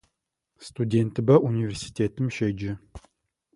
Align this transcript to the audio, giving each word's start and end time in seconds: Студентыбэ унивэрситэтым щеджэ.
Студентыбэ 0.67 1.35
унивэрситэтым 1.47 2.27
щеджэ. 2.35 2.71